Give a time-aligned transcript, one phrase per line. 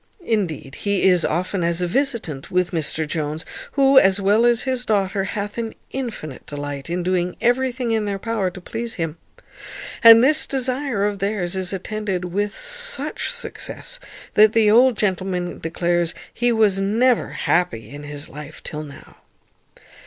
[0.25, 4.83] Indeed, he is often as a visitant with Mr Jones, who, as well as his
[4.83, 9.19] daughter, hath an infinite delight in doing everything in their power to please him.
[10.03, 13.99] And this desire of theirs is attended with such success,
[14.33, 19.17] that the old gentleman declares he was never happy in his life till now.